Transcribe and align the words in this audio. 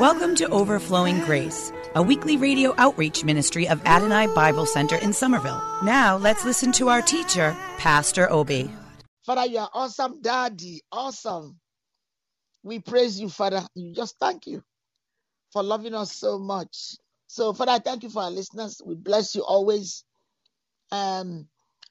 Welcome 0.00 0.34
to 0.36 0.48
Overflowing 0.48 1.20
Grace, 1.26 1.74
a 1.94 2.02
weekly 2.02 2.38
radio 2.38 2.72
outreach 2.78 3.22
ministry 3.22 3.68
of 3.68 3.84
Adonai 3.84 4.28
Bible 4.28 4.64
Center 4.64 4.96
in 4.96 5.12
Somerville. 5.12 5.62
Now 5.82 6.16
let's 6.16 6.42
listen 6.42 6.72
to 6.72 6.88
our 6.88 7.02
teacher, 7.02 7.54
Pastor 7.76 8.32
Obi. 8.32 8.70
Father, 9.26 9.44
you 9.44 9.58
are 9.58 9.68
awesome, 9.74 10.22
Daddy. 10.22 10.80
Awesome. 10.90 11.60
We 12.62 12.78
praise 12.78 13.20
you, 13.20 13.28
Father. 13.28 13.60
You 13.74 13.92
just 13.92 14.16
thank 14.18 14.46
you 14.46 14.62
for 15.52 15.62
loving 15.62 15.92
us 15.92 16.16
so 16.16 16.38
much. 16.38 16.96
So, 17.26 17.52
Father, 17.52 17.72
I 17.72 17.78
thank 17.78 18.02
you 18.02 18.08
for 18.08 18.22
our 18.22 18.30
listeners. 18.30 18.80
We 18.82 18.94
bless 18.94 19.34
you 19.34 19.42
always. 19.42 20.02
Um, 20.90 21.46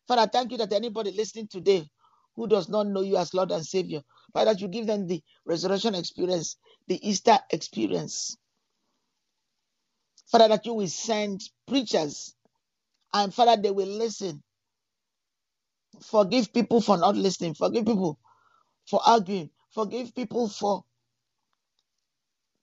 Father, 0.07 0.26
thank 0.26 0.52
you 0.52 0.57
that 0.57 0.73
anybody 0.73 1.12
listening 1.12 1.48
today 1.48 1.88
who 2.39 2.48
does 2.48 2.70
not 2.70 2.88
know 2.88 3.02
you 3.02 3.17
as 3.17 3.34
Lord 3.35 3.52
and 3.52 3.66
Savior, 3.66 4.02
Father, 4.34 4.53
that 4.53 4.62
you 4.62 4.70
give 4.70 4.87
them 4.87 5.07
the 5.07 5.21
resurrection 5.45 5.95
experience, 5.95 6.57
the 6.87 7.07
Easter 7.07 7.37
experience. 7.51 8.37
Father, 10.31 10.49
that 10.49 10.65
you 10.65 10.73
will 10.73 10.87
send 10.87 11.41
preachers 11.68 12.35
and 13.13 13.34
Father, 13.34 13.62
they 13.62 13.71
will 13.71 13.87
listen. 13.87 14.43
Forgive 16.01 16.54
people 16.54 16.81
for 16.81 16.98
not 16.98 17.15
listening. 17.18 17.55
Forgive 17.55 17.85
people 17.85 18.20
for 18.90 19.01
arguing. 19.05 19.49
Forgive 19.71 20.15
people 20.15 20.49
for 20.49 20.85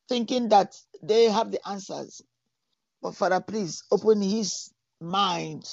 thinking 0.08 0.50
that 0.50 0.74
they 1.02 1.24
have 1.26 1.52
the 1.52 1.66
answers. 1.68 2.22
But 3.02 3.16
Father, 3.16 3.40
please 3.40 3.84
open 3.92 4.22
his 4.22 4.72
mind 5.00 5.64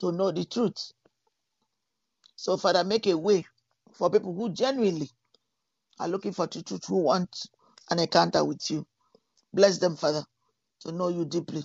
to 0.00 0.12
know 0.12 0.32
the 0.32 0.44
truth. 0.44 0.92
So, 2.38 2.58
Father, 2.58 2.84
make 2.84 3.08
a 3.08 3.18
way 3.18 3.46
for 3.94 4.10
people 4.10 4.34
who 4.34 4.50
genuinely 4.50 5.10
are 6.00 6.08
looking 6.08 6.32
for 6.32 6.46
the 6.48 6.62
truth, 6.62 6.86
who 6.86 6.98
want 6.98 7.30
an 7.90 8.00
encounter 8.00 8.44
with 8.44 8.70
you. 8.70 8.86
Bless 9.54 9.78
them, 9.78 9.96
Father, 9.96 10.24
to 10.82 10.92
know 10.92 11.08
you 11.08 11.24
deeply 11.26 11.62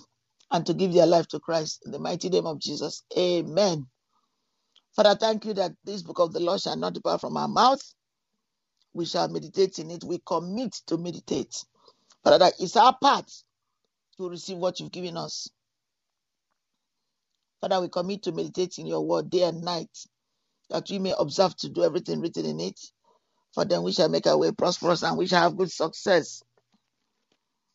and 0.50 0.66
to 0.66 0.74
give 0.74 0.92
their 0.94 1.06
life 1.06 1.28
to 1.28 1.40
Christ. 1.40 1.82
In 1.86 1.92
the 1.92 2.00
mighty 2.00 2.30
name 2.30 2.46
of 2.46 2.60
Jesus. 2.60 3.04
Amen. 3.18 3.86
Father, 4.96 5.16
thank 5.16 5.46
you 5.46 5.54
that 5.54 5.72
this 5.84 6.02
book 6.02 6.20
of 6.20 6.32
the 6.32 6.40
Lord 6.40 6.60
shall 6.60 6.76
not 6.76 6.94
depart 6.94 7.20
from 7.22 7.36
our 7.36 7.48
mouth. 7.48 7.82
We 8.94 9.06
shall 9.06 9.28
meditate 9.28 9.78
in 9.78 9.90
it. 9.92 10.04
We 10.04 10.20
commit 10.26 10.74
to 10.88 10.98
meditate. 10.98 11.54
Father, 12.24 12.50
it's 12.60 12.76
our 12.76 12.96
part 13.00 13.30
to 14.18 14.30
receive 14.30 14.58
what 14.58 14.80
you've 14.80 14.92
given 14.92 15.16
us. 15.16 15.48
Father, 17.60 17.80
we 17.82 17.88
commit 17.88 18.24
to 18.24 18.32
meditate 18.32 18.78
in 18.78 18.86
your 18.86 19.02
word 19.06 19.30
day 19.30 19.44
and 19.44 19.62
night, 19.62 19.90
that 20.70 20.88
we 20.90 20.98
may 21.00 21.14
observe 21.18 21.56
to 21.58 21.70
do 21.70 21.84
everything 21.84 22.20
written 22.20 22.46
in 22.46 22.60
it. 22.60 22.80
For 23.54 23.64
then 23.66 23.82
we 23.82 23.92
shall 23.92 24.08
make 24.10 24.26
our 24.26 24.38
way 24.38 24.52
prosperous 24.52 25.02
and 25.02 25.18
we 25.18 25.26
shall 25.28 25.42
have 25.42 25.56
good 25.56 25.72
success. 25.72 26.42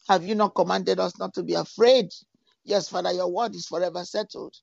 Have 0.10 0.26
you 0.26 0.36
not 0.36 0.56
commanded 0.56 1.00
us 1.00 1.18
not 1.20 1.34
to 1.36 1.44
be 1.44 1.56
afraid? 1.56 2.08
Yes, 2.66 2.90
Father, 2.90 3.14
your 3.14 3.32
word 3.32 3.56
is 3.56 3.68
forever 3.68 4.06
settled. 4.06 4.56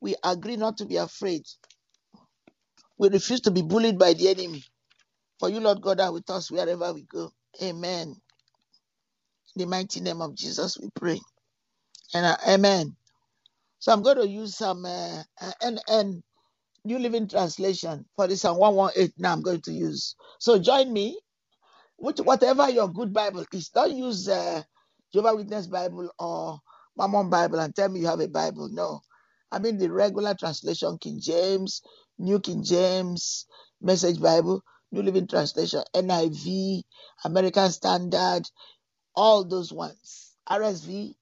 We 0.00 0.16
agree 0.24 0.56
not 0.56 0.78
to 0.78 0.86
be 0.86 0.96
afraid. 0.96 1.42
We 2.98 3.10
refuse 3.10 3.42
to 3.42 3.52
be 3.52 3.62
bullied 3.62 3.98
by 3.98 4.14
the 4.14 4.28
enemy. 4.30 4.64
For 5.40 5.50
you, 5.50 5.60
Lord 5.60 5.82
God, 5.82 6.00
are 6.00 6.12
with 6.12 6.30
us 6.30 6.50
wherever 6.50 6.92
we 6.94 7.04
go. 7.04 7.32
Amen. 7.62 8.08
In 9.56 9.60
the 9.62 9.66
mighty 9.66 10.00
name 10.00 10.22
of 10.22 10.36
Jesus, 10.36 10.78
we 10.80 10.88
pray. 10.94 11.20
And 12.14 12.26
uh, 12.26 12.36
amen. 12.48 12.96
So 13.80 13.92
I'm 13.92 14.02
going 14.02 14.18
to 14.18 14.28
use 14.28 14.56
some 14.56 14.84
uh, 14.86 15.22
uh, 15.40 15.52
NN 15.62 16.22
New 16.86 16.98
Living 16.98 17.28
Translation 17.28 18.06
for 18.14 18.28
this 18.28 18.42
Psalm 18.42 18.58
118 18.58 19.12
now 19.18 19.32
I'm 19.32 19.42
going 19.42 19.60
to 19.62 19.72
use. 19.72 20.14
So 20.38 20.58
join 20.58 20.92
me, 20.92 21.18
which 21.96 22.18
whatever 22.18 22.70
your 22.70 22.88
good 22.88 23.12
Bible 23.12 23.44
is. 23.52 23.68
Don't 23.70 23.96
use 23.96 24.28
uh, 24.28 24.62
Jehovah 25.12 25.36
Witness 25.36 25.66
Bible 25.66 26.10
or 26.18 26.60
Mormon 26.96 27.28
Bible 27.28 27.58
and 27.58 27.74
tell 27.74 27.88
me 27.88 28.00
you 28.00 28.06
have 28.06 28.20
a 28.20 28.28
Bible. 28.28 28.68
No. 28.70 29.00
I 29.50 29.58
mean 29.58 29.78
the 29.78 29.90
regular 29.90 30.34
translation, 30.34 30.98
King 30.98 31.20
James, 31.20 31.82
New 32.18 32.40
King 32.40 32.62
James, 32.64 33.46
Message 33.80 34.20
Bible, 34.20 34.62
New 34.92 35.02
Living 35.02 35.26
Translation, 35.26 35.82
NIV, 35.94 36.82
American 37.24 37.70
Standard, 37.70 38.42
all 39.14 39.44
those 39.44 39.72
ones. 39.72 40.32
RSV, 40.48 41.14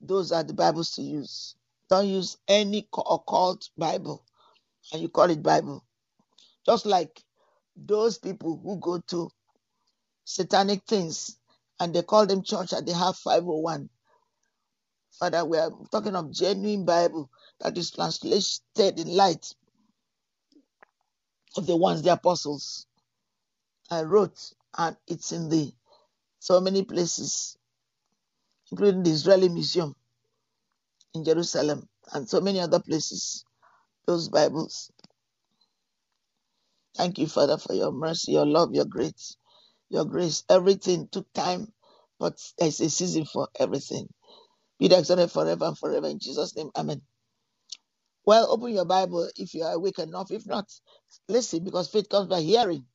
those 0.00 0.32
are 0.32 0.44
the 0.44 0.54
Bibles 0.54 0.92
to 0.92 1.02
use. 1.02 1.56
Don't 1.90 2.08
use 2.08 2.38
any 2.48 2.88
occult 2.96 3.68
Bible 3.76 4.24
and 4.92 5.02
you 5.02 5.08
call 5.08 5.30
it 5.30 5.42
Bible. 5.42 5.84
Just 6.66 6.86
like 6.86 7.20
those 7.76 8.18
people 8.18 8.60
who 8.62 8.78
go 8.78 9.00
to 9.08 9.30
satanic 10.24 10.84
things 10.86 11.38
and 11.80 11.94
they 11.94 12.02
call 12.02 12.26
them 12.26 12.42
church 12.42 12.72
and 12.72 12.86
they 12.86 12.92
have 12.92 13.16
501. 13.16 13.90
Father, 15.18 15.44
we 15.44 15.58
are 15.58 15.72
talking 15.90 16.14
of 16.16 16.32
genuine 16.32 16.84
Bible 16.84 17.30
that 17.60 17.76
is 17.76 17.90
translated 17.90 19.00
in 19.00 19.16
light 19.16 19.54
of 21.56 21.66
the 21.66 21.76
ones 21.76 22.02
the 22.02 22.12
apostles 22.12 22.86
I 23.90 24.02
wrote, 24.02 24.38
and 24.78 24.96
it's 25.08 25.32
in 25.32 25.48
the 25.48 25.72
so 26.38 26.60
many 26.60 26.84
places, 26.84 27.58
including 28.70 29.02
the 29.02 29.10
Israeli 29.10 29.48
Museum 29.48 29.96
in 31.14 31.24
Jerusalem 31.24 31.88
and 32.12 32.28
so 32.28 32.40
many 32.40 32.60
other 32.60 32.80
places. 32.80 33.44
Those 34.06 34.28
Bibles. 34.28 34.90
Thank 36.96 37.18
you, 37.18 37.26
Father, 37.26 37.58
for 37.58 37.74
your 37.74 37.92
mercy, 37.92 38.32
your 38.32 38.46
love, 38.46 38.74
your 38.74 38.86
grace, 38.86 39.36
your 39.90 40.04
grace. 40.06 40.44
Everything 40.50 41.08
took 41.12 41.32
time, 41.32 41.68
but 42.20 42.34
there's 42.58 42.80
a 42.80 42.90
season 42.90 43.26
for 43.26 43.48
everything. 43.58 44.08
Be 44.78 44.88
thou 44.88 44.98
exalted 45.00 45.30
forever 45.32 45.66
and 45.66 45.78
forever 45.78 46.08
in 46.08 46.20
Jesus' 46.20 46.56
name. 46.56 46.70
Amen. 46.76 47.02
Well, 48.26 48.48
open 48.52 48.74
your 48.74 48.86
Bible 48.86 49.28
if 49.36 49.54
you 49.54 49.64
are 49.64 49.74
awake 49.74 49.98
enough. 50.00 50.30
If 50.32 50.46
not, 50.46 50.66
listen 51.28 51.64
because 51.64 51.90
faith 51.90 52.08
comes 52.08 52.28
by 52.28 52.42
hearing. 52.42 52.86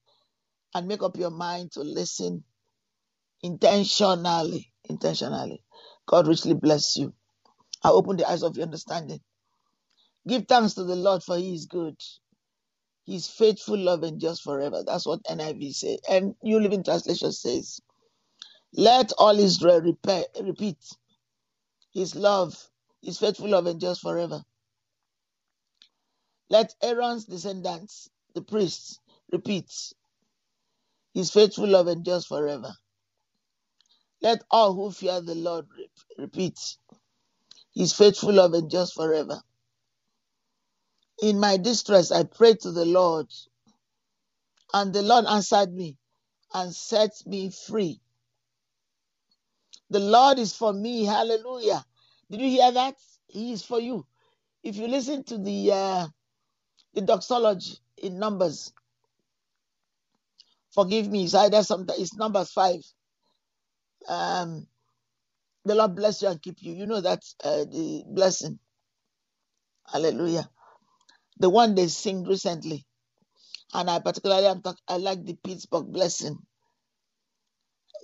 And 0.75 0.87
make 0.87 1.03
up 1.03 1.17
your 1.17 1.31
mind 1.31 1.73
to 1.73 1.81
listen 1.81 2.43
intentionally. 3.43 4.71
Intentionally. 4.89 5.63
God 6.07 6.27
richly 6.27 6.53
bless 6.55 6.97
you. 6.97 7.13
I 7.85 7.91
open 7.91 8.17
the 8.17 8.29
eyes 8.29 8.43
of 8.43 8.57
your 8.57 8.65
understanding. 8.65 9.21
Give 10.27 10.45
thanks 10.47 10.75
to 10.75 10.85
the 10.85 10.95
Lord 10.95 11.23
for 11.23 11.37
he 11.37 11.55
is 11.55 11.65
good. 11.67 11.97
He's 13.05 13.27
faithful, 13.27 13.77
love, 13.77 14.05
just 14.19 14.43
forever. 14.43 14.83
That's 14.85 15.05
what 15.07 15.23
NIV 15.25 15.75
says. 15.75 15.99
And 16.09 16.35
New 16.43 16.59
Living 16.59 16.83
Translation 16.83 17.31
says, 17.33 17.81
Let 18.73 19.11
all 19.19 19.39
Israel 19.39 19.81
repair, 19.81 20.25
repeat 20.43 20.77
his 21.93 22.15
love, 22.15 22.57
his 23.01 23.19
faithful 23.19 23.49
love, 23.49 23.77
just 23.79 24.01
forever. 24.01 24.43
Let 26.49 26.73
Aaron's 26.83 27.25
descendants, 27.25 28.09
the 28.35 28.41
priests, 28.43 28.99
repeat 29.31 29.71
his 31.13 31.31
faithful 31.31 31.67
love 31.67 31.89
just 32.03 32.27
forever. 32.27 32.73
Let 34.21 34.43
all 34.51 34.73
who 34.73 34.91
fear 34.91 35.21
the 35.21 35.35
Lord 35.35 35.67
repeat 36.17 36.59
his 37.75 37.93
faithful 37.93 38.33
love 38.33 38.55
just 38.69 38.95
forever. 38.95 39.41
In 41.21 41.39
my 41.39 41.57
distress, 41.57 42.11
I 42.11 42.23
prayed 42.23 42.61
to 42.61 42.71
the 42.71 42.85
Lord, 42.85 43.27
and 44.73 44.93
the 44.93 45.01
Lord 45.03 45.25
answered 45.25 45.73
me 45.73 45.97
and 46.53 46.73
set 46.75 47.11
me 47.25 47.51
free. 47.51 48.01
The 49.91 49.99
Lord 50.01 50.39
is 50.39 50.55
for 50.55 50.73
me. 50.73 51.05
Hallelujah. 51.05 51.85
Did 52.31 52.41
you 52.41 52.49
hear 52.49 52.71
that? 52.73 52.95
He 53.27 53.53
is 53.53 53.63
for 53.63 53.79
you. 53.81 54.05
If 54.63 54.77
you 54.77 54.87
listen 54.87 55.23
to 55.25 55.37
the 55.37 55.71
uh, 55.73 56.07
the 56.93 57.01
doxology 57.01 57.77
in 57.97 58.19
Numbers, 58.19 58.73
forgive 60.73 61.07
me, 61.09 61.25
it's 61.25 61.35
either 61.35 61.63
something 61.63 61.95
it's 61.99 62.15
Numbers 62.15 62.51
five. 62.51 62.81
Um, 64.07 64.67
the 65.65 65.75
Lord 65.75 65.95
bless 65.95 66.21
you 66.23 66.29
and 66.29 66.41
keep 66.41 66.57
you. 66.61 66.73
You 66.73 66.87
know 66.87 67.01
that's 67.01 67.35
uh, 67.43 67.65
the 67.65 68.03
blessing. 68.07 68.59
Hallelujah. 69.91 70.45
the 71.39 71.49
one 71.49 71.75
they 71.75 71.87
sing 71.87 72.23
recently. 72.23 72.85
And 73.73 73.89
I 73.89 73.99
particularly 73.99 74.47
am 74.47 74.61
talk, 74.61 74.77
I 74.87 74.97
like 74.97 75.25
the 75.25 75.35
Pittsburgh 75.35 75.91
blessing. 75.91 76.37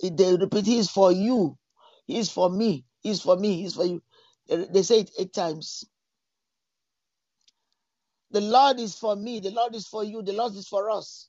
They 0.02 0.36
repeat, 0.36 0.66
He 0.66 0.78
is 0.78 0.90
for 0.90 1.12
you, 1.12 1.58
He 2.06 2.18
is 2.18 2.30
for 2.30 2.50
me, 2.50 2.84
He 3.02 3.10
is 3.10 3.22
for 3.22 3.36
me, 3.36 3.56
He 3.58 3.64
is 3.66 3.74
for 3.74 3.86
you. 3.86 4.02
They 4.48 4.82
say 4.82 5.00
it 5.00 5.10
eight 5.18 5.34
times. 5.34 5.84
The 8.32 8.40
Lord 8.42 8.80
is 8.80 8.96
for 8.96 9.16
me, 9.16 9.40
the 9.40 9.50
Lord 9.52 9.74
is 9.76 9.88
for 9.88 10.04
you, 10.04 10.22
the 10.22 10.32
Lord 10.34 10.54
is 10.56 10.68
for 10.68 10.90
us. 10.90 11.28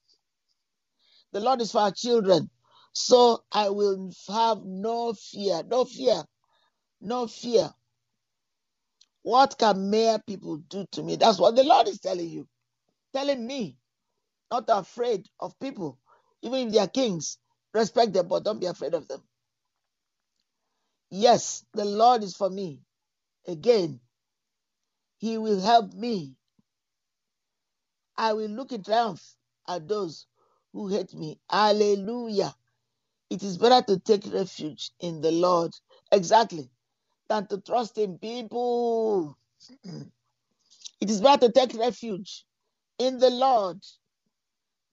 The 1.33 1.41
Lord 1.41 1.61
is 1.61 1.71
for 1.71 1.81
our 1.81 1.91
children. 1.91 2.49
So 2.93 3.43
I 3.51 3.69
will 3.69 4.11
have 4.29 4.63
no 4.65 5.13
fear, 5.13 5.63
no 5.67 5.85
fear, 5.85 6.23
no 7.01 7.27
fear. 7.27 7.71
What 9.23 9.57
can 9.59 9.89
mere 9.91 10.19
people 10.27 10.57
do 10.57 10.85
to 10.93 11.03
me? 11.03 11.17
That's 11.17 11.39
what 11.39 11.55
the 11.55 11.63
Lord 11.63 11.87
is 11.89 11.99
telling 11.99 12.29
you, 12.29 12.47
telling 13.13 13.45
me. 13.47 13.77
Not 14.51 14.65
afraid 14.69 15.27
of 15.39 15.59
people, 15.59 15.99
even 16.41 16.67
if 16.67 16.73
they 16.73 16.79
are 16.79 16.87
kings. 16.87 17.37
Respect 17.73 18.13
them, 18.13 18.27
but 18.29 18.43
don't 18.45 18.59
be 18.61 18.67
afraid 18.67 18.93
of 18.93 19.07
them. 19.07 19.21
Yes, 21.11 21.65
the 21.73 21.85
Lord 21.85 22.23
is 22.23 22.35
for 22.35 22.49
me. 22.49 22.81
Again, 23.47 23.99
He 25.19 25.37
will 25.37 25.61
help 25.61 25.93
me. 25.93 26.35
I 28.17 28.33
will 28.33 28.49
look 28.49 28.71
in 28.73 28.83
triumph 28.83 29.23
at 29.67 29.87
those 29.87 30.27
who 30.73 30.89
hate 30.89 31.13
me. 31.15 31.39
Hallelujah. 31.49 32.55
It 33.29 33.43
is 33.43 33.57
better 33.57 33.85
to 33.87 33.99
take 33.99 34.31
refuge 34.33 34.91
in 35.01 35.21
the 35.21 35.31
Lord. 35.31 35.73
Exactly 36.11 36.69
than 37.29 37.47
to 37.47 37.59
trust 37.61 37.97
in 37.97 38.19
people. 38.19 39.37
It 41.01 41.09
is 41.11 41.21
better 41.21 41.47
to 41.47 41.53
take 41.53 41.75
refuge 41.79 42.45
in 42.99 43.19
the 43.19 43.29
Lord 43.29 43.79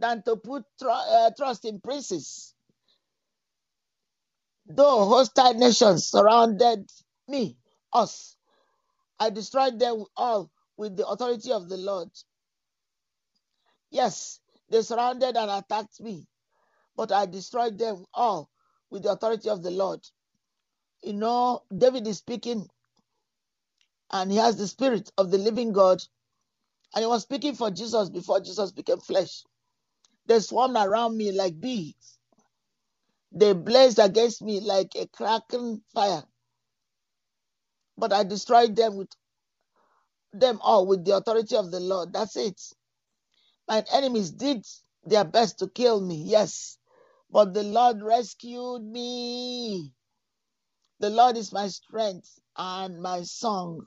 than 0.00 0.22
to 0.24 0.36
put 0.36 0.64
tr- 0.80 0.90
uh, 0.90 1.30
trust 1.36 1.64
in 1.66 1.80
princes. 1.80 2.54
Though 4.66 5.08
hostile 5.08 5.54
nations 5.54 6.06
surrounded 6.06 6.90
me, 7.28 7.58
us, 7.92 8.36
I 9.20 9.30
destroyed 9.30 9.78
them 9.78 10.04
all 10.16 10.50
with 10.76 10.96
the 10.96 11.06
authority 11.06 11.52
of 11.52 11.68
the 11.68 11.78
Lord. 11.78 12.10
Yes, 13.90 14.40
they 14.70 14.82
surrounded 14.82 15.36
and 15.36 15.50
attacked 15.50 16.00
me, 16.00 16.26
but 17.00 17.12
I 17.12 17.26
destroyed 17.26 17.78
them 17.80 18.06
all 18.14 18.50
with 18.92 19.04
the 19.04 19.12
authority 19.12 19.50
of 19.50 19.64
the 19.64 19.72
Lord 19.72 20.00
you 21.04 21.14
know, 21.14 21.62
David 21.76 22.06
is 22.08 22.18
speaking 22.18 22.68
and 24.12 24.30
he 24.30 24.38
has 24.38 24.56
the 24.56 24.68
spirit 24.68 25.10
of 25.18 25.30
the 25.30 25.38
living 25.38 25.72
God. 25.72 26.02
And 26.94 27.02
he 27.04 27.08
was 27.08 27.22
speaking 27.22 27.54
for 27.54 27.70
Jesus 27.70 28.10
before 28.10 28.40
Jesus 28.40 28.72
became 28.72 29.00
flesh. 29.00 29.44
They 30.26 30.40
swarmed 30.40 30.76
around 30.76 31.16
me 31.16 31.32
like 31.32 31.60
bees. 31.60 32.18
They 33.32 33.52
blazed 33.54 33.98
against 33.98 34.42
me 34.42 34.60
like 34.60 34.92
a 34.96 35.06
cracking 35.08 35.82
fire. 35.94 36.24
But 37.98 38.12
I 38.12 38.24
destroyed 38.24 38.76
them 38.76 38.96
with 38.96 39.10
them 40.32 40.60
all 40.62 40.86
with 40.86 41.04
the 41.04 41.16
authority 41.16 41.56
of 41.56 41.70
the 41.72 41.80
Lord. 41.80 42.12
That's 42.12 42.36
it. 42.36 42.60
My 43.68 43.84
enemies 43.94 44.32
did 44.32 44.66
their 45.04 45.24
best 45.24 45.60
to 45.60 45.68
kill 45.68 46.00
me, 46.00 46.16
yes. 46.26 46.78
But 47.30 47.54
the 47.54 47.62
Lord 47.62 48.02
rescued 48.02 48.82
me. 48.82 49.92
The 51.00 51.10
Lord 51.10 51.36
is 51.36 51.52
my 51.52 51.68
strength 51.68 52.38
and 52.56 53.02
my 53.02 53.22
song. 53.22 53.86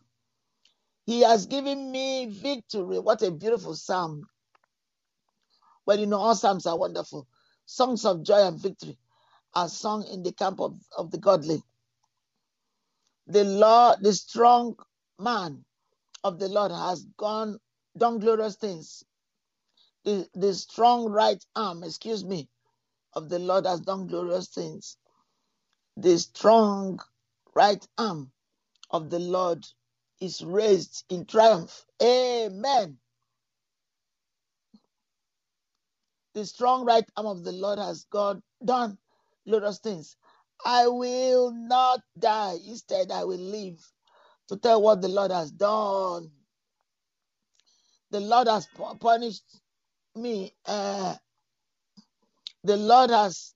He 1.05 1.21
has 1.21 1.45
given 1.47 1.91
me 1.91 2.27
victory. 2.27 2.99
What 2.99 3.21
a 3.21 3.31
beautiful 3.31 3.75
psalm. 3.75 4.25
Well, 5.85 5.99
you 5.99 6.07
know, 6.07 6.19
all 6.19 6.35
psalms 6.35 6.65
are 6.65 6.77
wonderful. 6.77 7.27
Songs 7.65 8.05
of 8.05 8.23
joy 8.23 8.47
and 8.47 8.59
victory 8.61 8.97
are 9.53 9.69
sung 9.69 10.05
in 10.07 10.23
the 10.23 10.31
camp 10.33 10.59
of, 10.59 10.77
of 10.97 11.11
the 11.11 11.17
godly. 11.17 11.61
The 13.27 13.43
Lord, 13.43 13.99
the 14.01 14.13
strong 14.13 14.75
man 15.19 15.65
of 16.23 16.39
the 16.39 16.49
Lord 16.49 16.71
has 16.71 17.05
gone 17.17 17.59
done 17.97 18.19
glorious 18.19 18.55
things. 18.55 19.03
The, 20.05 20.27
the 20.33 20.53
strong 20.53 21.09
right 21.09 21.43
arm, 21.55 21.83
excuse 21.83 22.25
me, 22.25 22.49
of 23.15 23.29
the 23.29 23.39
Lord 23.39 23.65
has 23.65 23.81
done 23.81 24.07
glorious 24.07 24.49
things 24.49 24.97
the 25.97 26.17
strong 26.17 26.99
right 27.55 27.85
arm 27.97 28.31
of 28.91 29.09
the 29.09 29.19
Lord 29.19 29.65
is 30.21 30.43
raised 30.43 31.05
in 31.09 31.25
triumph. 31.25 31.85
Amen. 32.01 32.97
The 36.33 36.45
strong 36.45 36.85
right 36.85 37.05
arm 37.17 37.27
of 37.27 37.43
the 37.43 37.51
Lord 37.51 37.79
has 37.79 38.05
God 38.11 38.41
done 38.63 38.97
glorious 39.47 39.79
things. 39.79 40.17
I 40.65 40.87
will 40.87 41.51
not 41.51 42.01
die. 42.17 42.57
Instead, 42.67 43.11
I 43.11 43.25
will 43.25 43.39
live 43.39 43.79
to 44.49 44.57
tell 44.57 44.81
what 44.81 45.01
the 45.01 45.09
Lord 45.09 45.31
has 45.31 45.51
done. 45.51 46.31
The 48.11 48.19
Lord 48.21 48.47
has 48.47 48.67
punished 48.99 49.61
me. 50.15 50.53
Uh, 50.65 51.15
the 52.63 52.77
Lord 52.77 53.11
has 53.11 53.53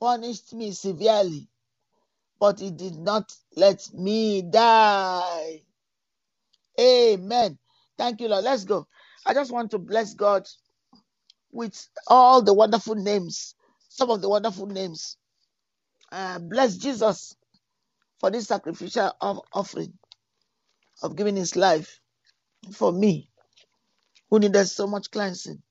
punished 0.00 0.54
me 0.54 0.72
severely, 0.72 1.48
but 2.40 2.60
He 2.60 2.70
did 2.70 2.96
not 2.98 3.32
let 3.56 3.82
me 3.94 4.42
die. 4.42 5.62
Amen. 6.80 7.58
Thank 7.98 8.20
you, 8.20 8.28
Lord. 8.28 8.44
Let's 8.44 8.64
go. 8.64 8.86
I 9.26 9.34
just 9.34 9.52
want 9.52 9.72
to 9.72 9.78
bless 9.78 10.14
God 10.14 10.48
with 11.52 11.88
all 12.08 12.42
the 12.42 12.54
wonderful 12.54 12.94
names, 12.96 13.54
some 13.88 14.10
of 14.10 14.22
the 14.22 14.28
wonderful 14.30 14.66
names. 14.66 15.16
Uh, 16.12 16.38
bless 16.40 16.76
Jesus 16.76 17.36
for 18.20 18.30
this 18.30 18.48
sacrificial 18.48 19.12
of 19.20 19.40
offering 19.52 19.92
of 21.02 21.16
giving 21.16 21.36
his 21.36 21.56
life 21.56 22.00
for 22.72 22.92
me, 22.92 23.28
who 24.30 24.38
needed 24.40 24.66
so 24.66 24.86
much 24.86 25.10
cleansing. 25.10 25.62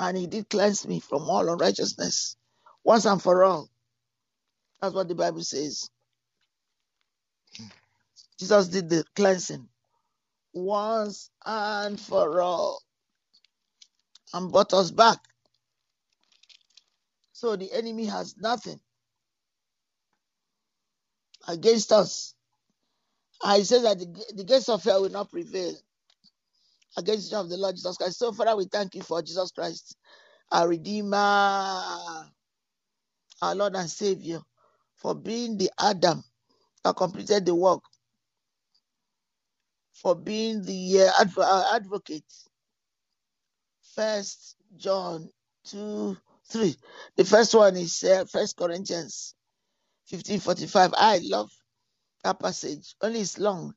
And 0.00 0.16
he 0.16 0.26
did 0.28 0.50
cleanse 0.50 0.86
me 0.88 1.00
from 1.00 1.22
all 1.30 1.48
unrighteousness 1.48 2.36
once 2.84 3.06
and 3.06 3.22
for 3.22 3.44
all. 3.44 3.68
That's 4.82 4.94
what 4.94 5.08
the 5.08 5.14
Bible 5.16 5.42
says. 5.42 5.90
Jesus 8.38 8.68
did 8.68 8.90
the 8.90 9.04
cleansing 9.16 9.68
once 10.54 11.30
and 11.46 12.00
for 12.00 12.42
all 12.42 12.82
and 14.34 14.52
brought 14.52 14.74
us 14.74 14.90
back. 14.90 15.18
So 17.32 17.56
the 17.56 17.72
enemy 17.72 18.06
has 18.06 18.36
nothing 18.38 18.80
against 21.48 21.92
us. 21.92 22.34
I 23.42 23.62
say 23.62 23.82
that 23.82 23.98
the, 24.00 24.24
the 24.36 24.44
gates 24.44 24.68
of 24.70 24.84
hell 24.84 25.02
will 25.02 25.10
not 25.10 25.30
prevail 25.30 25.74
against 26.98 27.30
the 27.30 27.38
of 27.38 27.50
the 27.50 27.58
Lord 27.58 27.76
Jesus 27.76 27.98
Christ. 27.98 28.18
So, 28.18 28.32
Father, 28.32 28.56
we 28.56 28.66
thank 28.66 28.96
you 28.96 29.02
for 29.02 29.22
Jesus 29.22 29.52
Christ, 29.52 29.96
our 30.52 30.68
Redeemer, 30.68 31.18
our 31.18 32.44
Lord 33.56 33.76
and 33.76 33.90
Savior, 33.90 34.40
for 34.96 35.14
being 35.14 35.58
the 35.58 35.70
Adam 35.80 36.24
that 36.84 36.96
completed 36.96 37.46
the 37.46 37.54
work, 37.54 37.82
for 39.94 40.16
being 40.16 40.64
the 40.64 41.02
uh, 41.02 41.22
adv- 41.22 41.38
uh, 41.38 41.72
advocate. 41.74 42.24
First 43.94 44.56
John 44.76 45.28
2 45.66 46.16
3. 46.50 46.76
The 47.16 47.24
first 47.24 47.54
one 47.54 47.76
is 47.76 48.02
uh, 48.04 48.24
First 48.30 48.56
Corinthians 48.56 49.34
15 50.08 50.40
45. 50.40 50.92
I 50.98 51.20
love 51.24 51.50
that 52.24 52.40
passage. 52.40 52.94
Only 53.02 53.20
it's 53.20 53.38
long. 53.38 53.74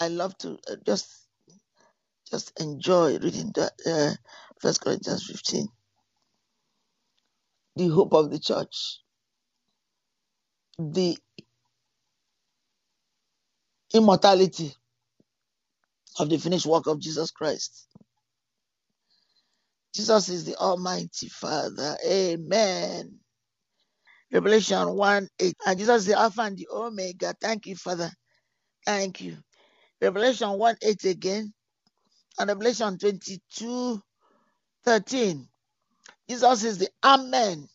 I 0.00 0.08
love 0.08 0.36
to 0.38 0.52
uh, 0.70 0.76
just 0.86 1.19
just 2.30 2.58
enjoy 2.60 3.18
reading 3.18 3.52
that 3.56 3.72
uh, 3.86 4.14
First 4.60 4.82
Corinthians 4.82 5.26
15 5.26 5.68
the 7.76 7.88
hope 7.88 8.12
of 8.12 8.30
the 8.30 8.38
church, 8.38 8.98
the 10.78 11.16
immortality 13.94 14.74
of 16.18 16.28
the 16.30 16.38
finished 16.38 16.66
work 16.66 16.86
of 16.86 17.00
Jesus 17.00 17.30
Christ. 17.30 17.88
Jesus 19.94 20.28
is 20.28 20.44
the 20.44 20.56
Almighty 20.56 21.28
Father. 21.28 21.96
Amen. 22.06 23.18
Revelation 24.32 24.90
1 24.96 25.28
8. 25.40 25.54
And 25.66 25.78
Jesus 25.78 26.02
is 26.02 26.06
the 26.08 26.18
Alpha 26.18 26.42
and 26.42 26.58
the 26.58 26.68
Omega. 26.72 27.34
Thank 27.40 27.66
you, 27.66 27.76
Father. 27.76 28.10
Thank 28.86 29.20
you. 29.22 29.38
Revelation 30.02 30.50
1 30.52 30.76
8 30.82 31.04
again. 31.06 31.52
And 32.38 32.48
Revelation 32.48 32.98
22 32.98 34.02
13. 34.84 35.48
Jesus 36.30 36.64
is 36.64 36.78
the 36.78 36.88
Amen. 37.04 37.68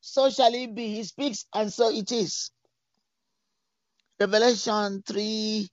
So 0.00 0.30
shall 0.30 0.54
it 0.54 0.74
be. 0.74 0.88
He 0.88 1.04
speaks, 1.04 1.46
and 1.54 1.72
so 1.72 1.90
it 1.90 2.12
is. 2.12 2.50
Revelation 4.20 5.02
3 5.06 5.68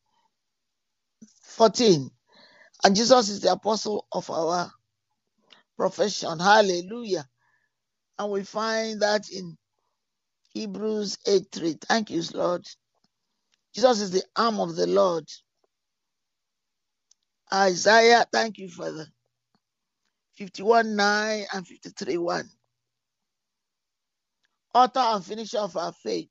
14. 1.44 2.12
And 2.86 2.96
Jesus 2.96 3.30
is 3.30 3.42
the 3.42 3.54
apostle 3.54 4.08
of 4.12 4.30
our 4.32 4.72
profession. 5.78 6.40
Hallelujah. 6.40 7.28
And 8.20 8.32
we 8.32 8.44
find 8.44 9.02
that 9.02 9.30
in 9.32 9.58
Hebrews 10.54 11.18
8 11.28 11.44
3. 11.52 11.78
Thank 11.88 12.12
you, 12.12 12.24
Lord. 12.34 12.66
Jesus 13.76 14.02
is 14.02 14.12
the 14.12 14.24
arm 14.36 14.60
of 14.60 14.76
the 14.76 14.88
Lord. 14.88 15.26
Isaiah, 17.54 18.26
thank 18.32 18.60
you, 18.60 18.70
Father. 18.70 19.08
51 20.38 20.96
9 20.96 21.46
and 21.54 21.68
53 21.68 22.18
1. 22.18 22.50
Author 24.76 25.00
and 25.00 25.26
finisher 25.26 25.60
of 25.60 25.78
our 25.78 25.94
faith. 25.94 26.30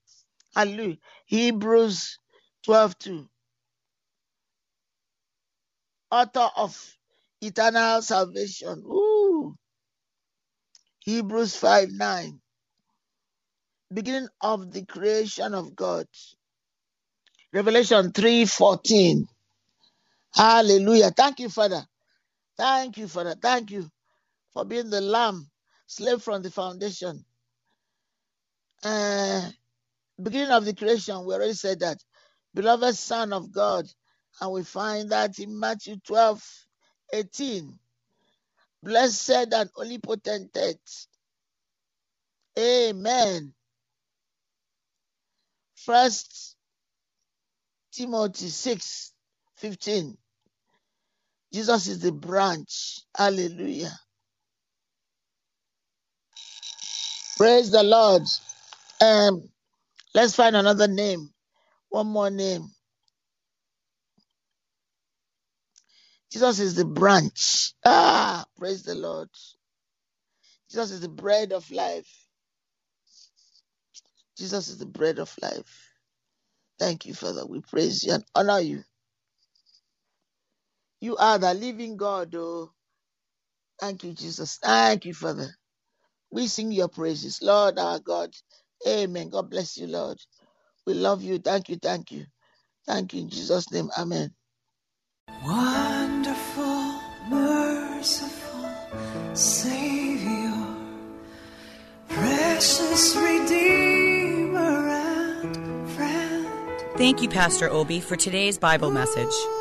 Hallelujah. 0.56 0.98
Hebrews 1.26 2.18
12 2.64 2.98
2. 2.98 3.28
Author 6.12 6.48
of 6.56 6.96
eternal 7.42 8.02
salvation. 8.02 8.82
Ooh. 8.86 9.56
Hebrews 11.00 11.56
5 11.56 11.90
9. 11.92 12.40
Beginning 13.92 14.28
of 14.42 14.72
the 14.72 14.84
creation 14.86 15.54
of 15.54 15.76
God. 15.76 16.06
Revelation 17.52 18.12
3 18.12 18.46
14. 18.46 19.26
Hallelujah. 20.34 21.10
Thank 21.10 21.40
you, 21.40 21.48
Father. 21.50 21.84
Thank 22.58 22.98
you, 22.98 23.08
Father. 23.08 23.36
Thank 23.40 23.70
you 23.72 23.90
for 24.52 24.64
being 24.64 24.90
the 24.90 25.00
lamb, 25.00 25.48
slave 25.86 26.22
from 26.22 26.42
the 26.42 26.50
foundation. 26.50 27.24
Uh, 28.84 29.50
beginning 30.22 30.52
of 30.52 30.64
the 30.64 30.74
creation, 30.74 31.24
we 31.26 31.34
already 31.34 31.54
said 31.54 31.80
that. 31.80 31.98
Beloved 32.54 32.96
Son 32.96 33.32
of 33.32 33.52
God. 33.52 33.86
And 34.40 34.52
we 34.52 34.64
find 34.64 35.10
that 35.10 35.38
in 35.38 35.58
Matthew 35.58 35.96
12 36.06 36.42
18. 37.12 37.64
Blessed 38.82 39.30
and 39.54 39.70
only 39.76 39.98
potentate. 39.98 40.78
Amen. 42.58 43.54
First 45.76 46.56
Timothy 47.92 48.48
6 48.48 49.12
15. 49.60 50.18
Jesus 51.54 51.88
is 51.88 52.00
the 52.00 52.12
branch. 52.12 53.00
Hallelujah. 53.16 53.92
Praise 57.38 57.70
the 57.70 57.82
Lord. 57.82 58.22
Um, 59.02 59.48
let's 60.14 60.36
find 60.36 60.56
another 60.56 60.88
name. 60.88 61.30
One 61.90 62.08
more 62.08 62.30
name. 62.30 62.68
Jesus 66.32 66.60
is 66.60 66.76
the 66.76 66.84
branch. 66.86 67.72
Ah, 67.84 68.44
praise 68.58 68.82
the 68.84 68.94
Lord. 68.94 69.28
Jesus 70.70 70.92
is 70.92 71.00
the 71.00 71.08
bread 71.08 71.52
of 71.52 71.70
life. 71.70 72.08
Jesus 74.38 74.68
is 74.68 74.78
the 74.78 74.86
bread 74.86 75.18
of 75.18 75.34
life. 75.42 75.92
Thank 76.78 77.06
you, 77.06 77.14
Father. 77.14 77.46
We 77.46 77.60
praise 77.62 78.04
you 78.04 78.14
and 78.14 78.24
honor 78.34 78.60
you. 78.60 78.82
You 81.00 81.16
are 81.16 81.38
the 81.38 81.54
living 81.54 81.96
God, 81.96 82.34
oh. 82.36 82.70
Thank 83.80 84.04
you, 84.04 84.12
Jesus. 84.12 84.58
Thank 84.62 85.06
you, 85.06 85.14
Father. 85.14 85.48
We 86.30 86.46
sing 86.46 86.70
your 86.70 86.88
praises, 86.88 87.40
Lord 87.42 87.78
our 87.78 87.98
God. 87.98 88.34
Amen. 88.86 89.30
God 89.30 89.50
bless 89.50 89.76
you, 89.78 89.86
Lord. 89.86 90.18
We 90.86 90.94
love 90.94 91.22
you. 91.22 91.38
Thank 91.38 91.70
you. 91.70 91.76
Thank 91.76 92.12
you. 92.12 92.26
Thank 92.86 93.14
you 93.14 93.22
in 93.22 93.30
Jesus' 93.30 93.70
name. 93.72 93.90
Amen. 93.98 94.34
Wonderful, 95.44 97.00
merciful 97.28 98.68
Savior, 99.34 100.52
precious 102.08 103.16
Redeemer 103.16 104.88
and 104.88 105.90
friend. 105.90 106.48
Thank 106.96 107.22
you, 107.22 107.28
Pastor 107.28 107.70
Obi, 107.70 108.00
for 108.00 108.16
today's 108.16 108.58
Bible 108.58 108.90
message. 108.90 109.32